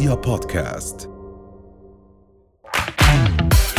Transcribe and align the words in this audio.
رؤيا 0.00 0.14
بودكاست. 0.14 1.10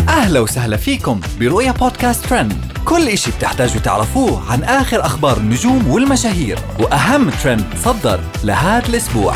أهلا 0.09 0.40
وسهلا 0.40 0.77
فيكم 0.77 1.22
برؤيا 1.40 1.72
بودكاست 1.72 2.25
ترند. 2.25 2.54
كل 2.86 3.08
إشي 3.08 3.32
بتحتاجوا 3.32 3.82
تعرفوه 3.82 4.52
عن 4.52 4.63
آخر 4.63 5.06
أخبار 5.06 5.38
النجوم 5.38 5.88
والمشاهير 5.88 6.59
وأهم 6.79 7.29
ترند 7.29 7.65
صدر 7.75 8.20
لهذا 8.43 8.89
الأسبوع. 8.89 9.36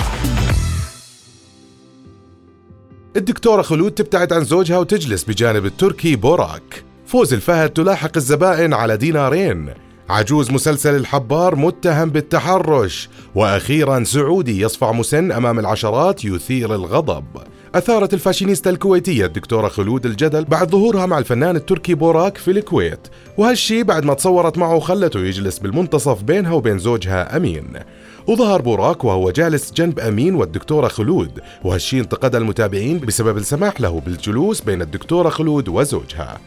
الدكتورة 3.16 3.62
خلود 3.62 3.92
تبتعد 3.92 4.34
عن 4.34 4.44
زوجها 4.44 4.78
وتجلس 4.78 5.24
بجانب 5.24 5.66
التركي 5.66 6.16
بوراك. 6.16 6.84
فوز 7.06 7.34
الفهد 7.34 7.70
تلاحق 7.70 8.12
الزبائن 8.16 8.74
على 8.74 8.98
دينارين. 8.98 9.74
عجوز 10.10 10.52
مسلسل 10.52 10.96
الحبار 10.96 11.56
متهم 11.56 12.10
بالتحرش 12.10 13.10
وأخيرا 13.36 14.04
سعودي 14.04 14.62
يصفع 14.62 14.92
مسن 14.92 15.32
أمام 15.32 15.60
العشرات 15.60 16.26
يثير 16.26 16.76
الغضب. 16.76 17.26
أثارت 17.76 18.14
الفاشينيستا 18.14 18.70
الكويتية 18.70 19.26
الدكتورة 19.26 19.68
خلود 19.68 20.06
الجدل 20.06 20.44
بعد 20.44 20.70
ظهورها 20.70 21.06
مع 21.06 21.18
الفنان 21.18 21.56
التركي 21.56 21.94
بوراك 21.94 22.38
في 22.38 22.52
الكويت. 22.52 23.08
وهالشي 23.38 23.84
بعد 23.84 24.06
ما 24.06 24.14
تصورت 24.14 24.58
معه 24.58 24.76
وخلته 24.76 25.20
يجلس 25.20 25.60
بالمنتصف 25.60 26.24
بينها 26.24 26.54
وبين 26.54 26.80
زوجها 26.80 27.38
أمين. 27.38 27.68
وظهر 28.28 28.62
بوراك 28.62 29.04
وهو 29.04 29.32
جالس 29.32 29.74
جنب 29.74 30.00
أمين 30.00 30.36
والدكتورة 30.36 30.88
خلود 30.88 31.40
وهالشي 31.64 32.00
انتقد 32.00 32.36
المتابعين 32.36 33.00
بسبب 33.00 33.38
السماح 33.38 33.82
له 33.82 34.00
بالجلوس 34.00 34.62
بين 34.62 34.82
الدكتورة 34.82 35.30
خلود 35.30 35.70
وزوجها. 35.70 36.38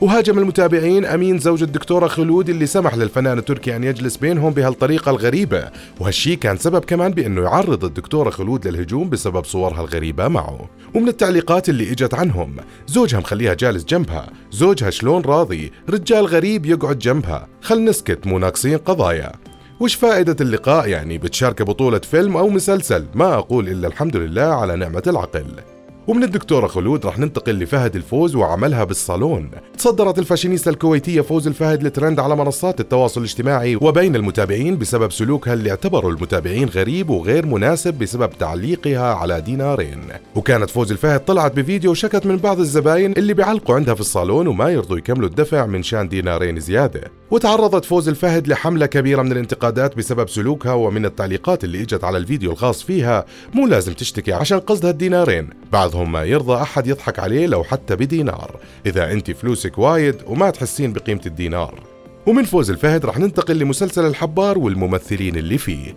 وهاجم 0.00 0.38
المتابعين 0.38 1.04
أمين 1.04 1.38
زوج 1.38 1.62
الدكتورة 1.62 2.06
خلود 2.06 2.48
اللي 2.48 2.66
سمح 2.66 2.94
للفنان 2.94 3.38
التركي 3.38 3.76
أن 3.76 3.84
يجلس 3.84 4.16
بينهم 4.16 4.52
بهالطريقة 4.52 5.10
الغريبة. 5.10 5.70
وهالشي 6.00 6.36
كان 6.36 6.56
سبب 6.56 6.84
كمان 6.84 7.12
بأنه 7.12 7.42
يعرض 7.42 7.84
الدكتورة 7.84 8.30
خلود 8.30 8.68
للهجوم 8.68 9.10
بسبب 9.10 9.44
صورها 9.44 9.80
الغريبة 9.80 10.28
معه. 10.28 10.68
ومن 10.94 11.08
التعليقات 11.08 11.68
اللي 11.68 11.92
إجت 11.92 12.14
عنهم 12.14 12.56
زوجها 12.86 13.20
مخليها 13.20 13.54
جالس 13.54 13.84
جنبها. 13.84 14.30
زوجها 14.50 14.90
شلون 14.90 15.22
راضي؟ 15.22 15.72
رجال 15.90 16.26
غريب 16.26 16.66
يقعد 16.66 16.98
جنبها. 16.98 17.48
خل 17.62 17.84
نسكت 17.84 18.26
مو 18.26 18.38
ناقصين 18.38 18.78
قضايا. 18.78 19.32
وش 19.80 19.94
فائدة 19.94 20.36
اللقاء 20.40 20.88
يعني؟ 20.88 21.18
بتشارك 21.18 21.62
بطولة 21.62 21.98
فيلم 21.98 22.36
أو 22.36 22.48
مسلسل؟ 22.48 23.06
ما 23.14 23.34
أقول 23.34 23.68
إلا 23.68 23.88
الحمد 23.88 24.16
لله 24.16 24.42
على 24.42 24.76
نعمة 24.76 25.02
العقل. 25.06 25.73
ومن 26.06 26.22
الدكتورة 26.24 26.66
خلود 26.66 27.06
رح 27.06 27.18
ننتقل 27.18 27.58
لفهد 27.58 27.96
الفوز 27.96 28.36
وعملها 28.36 28.84
بالصالون. 28.84 29.50
تصدرت 29.78 30.18
الفاشينيستا 30.18 30.70
الكويتية 30.70 31.20
فوز 31.20 31.46
الفهد 31.46 31.82
الترند 31.82 32.20
على 32.20 32.36
منصات 32.36 32.80
التواصل 32.80 33.20
الاجتماعي 33.20 33.76
وبين 33.76 34.16
المتابعين 34.16 34.78
بسبب 34.78 35.12
سلوكها 35.12 35.54
اللي 35.54 35.70
اعتبروا 35.70 36.10
المتابعين 36.10 36.68
غريب 36.68 37.10
وغير 37.10 37.46
مناسب 37.46 37.94
بسبب 37.94 38.30
تعليقها 38.30 39.14
على 39.14 39.40
دينارين. 39.40 40.00
وكانت 40.34 40.70
فوز 40.70 40.90
الفهد 40.90 41.24
طلعت 41.24 41.56
بفيديو 41.56 41.90
وشكت 41.90 42.26
من 42.26 42.36
بعض 42.36 42.60
الزباين 42.60 43.12
اللي 43.12 43.34
بيعلقوا 43.34 43.74
عندها 43.74 43.94
في 43.94 44.00
الصالون 44.00 44.46
وما 44.46 44.68
يرضوا 44.68 44.98
يكملوا 44.98 45.28
الدفع 45.28 45.66
من 45.66 45.82
شان 45.82 46.08
دينارين 46.08 46.60
زيادة. 46.60 47.00
وتعرضت 47.30 47.84
فوز 47.84 48.08
الفهد 48.08 48.48
لحملة 48.48 48.86
كبيرة 48.86 49.22
من 49.22 49.32
الانتقادات 49.32 49.96
بسبب 49.96 50.28
سلوكها 50.28 50.72
ومن 50.72 51.04
التعليقات 51.04 51.64
اللي 51.64 51.82
إجت 51.82 52.04
على 52.04 52.18
الفيديو 52.18 52.52
الخاص 52.52 52.82
فيها. 52.82 53.24
مو 53.54 53.66
لازم 53.66 53.92
تشتكي 53.92 54.32
عشان 54.32 54.60
قصدها 54.60 54.90
الدينارين. 54.90 55.50
بعضهم 55.94 56.12
ما 56.12 56.24
يرضى 56.24 56.62
أحد 56.62 56.86
يضحك 56.86 57.18
عليه 57.18 57.46
لو 57.46 57.64
حتى 57.64 57.96
بدينار. 57.96 58.60
إذا 58.86 59.12
أنت 59.12 59.30
فلوسك 59.30 59.78
وايد 59.78 60.16
وما 60.26 60.50
تحسين 60.50 60.92
بقيمة 60.92 61.20
الدينار. 61.26 61.93
ومن 62.26 62.44
فوز 62.44 62.70
الفهد 62.70 63.06
رح 63.06 63.18
ننتقل 63.18 63.58
لمسلسل 63.58 64.06
الحبار 64.06 64.58
والممثلين 64.58 65.36
اللي 65.36 65.58
فيه. 65.58 65.96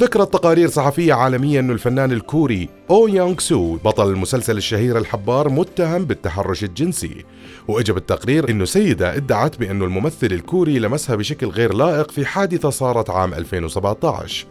ذكرت 0.00 0.32
تقارير 0.32 0.68
صحفية 0.68 1.14
عالمية 1.14 1.60
أن 1.60 1.70
الفنان 1.70 2.12
الكوري 2.12 2.68
أو 2.90 3.08
يونغ 3.08 3.38
سو 3.38 3.76
بطل 3.76 4.10
المسلسل 4.10 4.56
الشهير 4.56 4.98
الحبار 4.98 5.48
متهم 5.48 6.04
بالتحرش 6.04 6.64
الجنسي 6.64 7.24
وإجا 7.68 7.92
بالتقرير 7.92 8.50
أنه 8.50 8.64
سيدة 8.64 9.16
ادعت 9.16 9.56
بأنه 9.56 9.84
الممثل 9.84 10.26
الكوري 10.26 10.78
لمسها 10.78 11.16
بشكل 11.16 11.46
غير 11.46 11.74
لائق 11.74 12.10
في 12.10 12.26
حادثة 12.26 12.70
صارت 12.70 13.10
عام 13.10 13.34
2017 13.34 14.46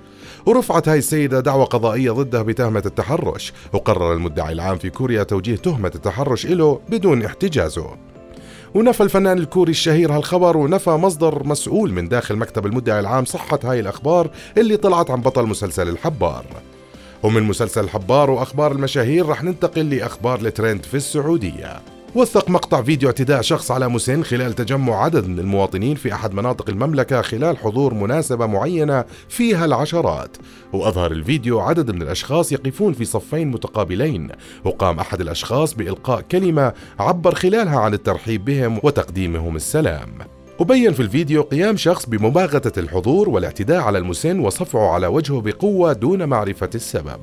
ورفعت 0.46 0.90
هاي 0.90 0.98
السيدة 0.98 1.40
دعوى 1.40 1.66
قضائية 1.66 2.12
ضدها 2.12 2.42
بتهمة 2.42 2.84
التحرش 2.86 3.54
وقرر 3.74 4.14
المدعي 4.14 4.54
العام 4.54 4.78
في 4.78 4.90
كوريا 4.90 5.24
توجيه 5.24 5.56
تهمة 5.56 5.92
التحرش 5.96 6.46
له 6.46 6.82
بدون 6.90 7.26
احتجازه. 7.26 8.07
ونفى 8.76 9.04
الفنان 9.04 9.38
الكوري 9.38 9.72
الشهير 9.72 10.12
هالخبر 10.12 10.58
ونفى 10.58 10.90
مصدر 10.90 11.44
مسؤول 11.44 11.94
من 11.94 12.08
داخل 12.08 12.36
مكتب 12.36 12.66
المدعي 12.66 13.00
العام 13.00 13.26
صحة 13.26 13.60
هاي 13.64 13.80
الأخبار 13.80 14.30
اللي 14.58 14.78
طلعت 14.78 15.12
عن 15.12 15.22
بطل 15.22 15.46
مسلسل 15.46 15.90
الحبار. 15.90 16.46
ومن 17.24 17.44
مسلسل 17.44 17.84
الحبار 17.84 18.30
وأخبار 18.30 18.72
المشاهير 18.72 19.30
رح 19.30 19.44
ننتقل 19.44 19.90
لأخبار 19.90 20.40
الترند 20.40 20.84
في 20.84 20.98
السعودية. 20.98 21.97
وثق 22.16 22.50
مقطع 22.50 22.82
فيديو 22.82 23.10
اعتداء 23.10 23.42
شخص 23.42 23.72
على 23.72 23.88
مسن 23.88 24.24
خلال 24.24 24.54
تجمع 24.54 25.04
عدد 25.04 25.28
من 25.28 25.40
المواطنين 25.40 25.96
في 25.96 26.14
أحد 26.14 26.34
مناطق 26.34 26.70
المملكة 26.70 27.22
خلال 27.22 27.58
حضور 27.58 27.94
مناسبة 27.94 28.46
معينة 28.46 29.06
فيها 29.30 29.66
العشرات. 29.66 30.38
وأظهر 30.74 31.12
الفيديو 31.12 31.60
عدد 31.60 31.92
من 31.92 32.02
الأشخاص 32.02 32.52
يقفون 32.52 32.94
في 32.94 33.06
صفين 33.06 33.48
متقابلين. 33.48 34.30
وقام 34.66 35.00
أحد 35.00 35.22
الأشخاص 35.22 35.74
بإلقاء 35.74 36.22
كلمة 36.22 36.74
عبر 37.00 37.36
خلالها 37.36 37.80
عن 37.80 37.94
الترحيب 37.94 38.46
بهم 38.46 38.80
وتقديمهم 38.84 39.56
السلام. 39.56 40.10
وبين 40.60 40.94
في 40.94 41.00
الفيديو 41.00 41.42
قيام 41.42 41.78
شخص 41.78 42.06
بمباغتة 42.06 42.80
الحضور 42.80 43.30
والاعتداء 43.30 43.82
على 43.82 43.98
المسن 43.98 44.40
وصفعه 44.40 44.90
على 44.90 45.08
وجهه 45.08 45.42
بقوة 45.42 45.94
دون 45.94 46.26
معرفة 46.26 46.70
السبب. 46.76 47.22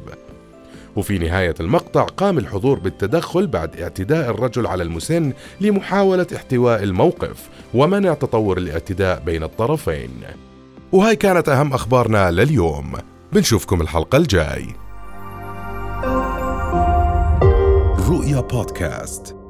وفي 0.97 1.19
نهاية 1.19 1.55
المقطع 1.60 2.03
قام 2.03 2.38
الحضور 2.38 2.78
بالتدخل 2.78 3.47
بعد 3.47 3.81
اعتداء 3.81 4.31
الرجل 4.31 4.66
على 4.66 4.82
المسن 4.82 5.32
لمحاولة 5.60 6.27
احتواء 6.37 6.82
الموقف 6.82 7.49
ومنع 7.75 8.15
تطور 8.15 8.59
الاعتداء 8.59 9.22
بين 9.27 9.43
الطرفين. 9.43 10.10
وهاي 10.93 11.16
كانت 11.16 11.49
أهم 11.49 11.72
أخبارنا 11.72 12.31
لليوم. 12.31 12.93
بنشوفكم 13.32 13.81
الحلقة 13.81 14.19
الجاي. 14.19 14.66
رؤيا 18.09 18.41
بودكاست. 18.41 19.44